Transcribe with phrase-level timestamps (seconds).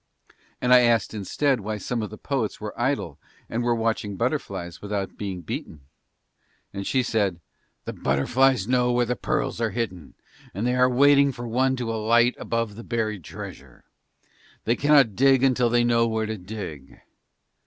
[0.59, 4.81] And I asked instead why some of the poets were idle and were watching butterflies
[4.81, 5.81] without being beaten.
[6.73, 7.39] And she said:
[7.85, 10.15] "The butterflies know where the pearls are hidden
[10.55, 13.83] and they are waiting for one to alight above the buried treasure.
[14.63, 16.99] They cannot dig until they know where to dig."